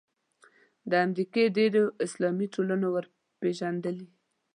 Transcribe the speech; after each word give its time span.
د 0.89 0.91
امریکې 1.05 1.43
ډېرو 1.57 1.83
اسلامي 2.05 2.47
ټولنو 2.55 2.87
وپېژندلې. 2.91 4.07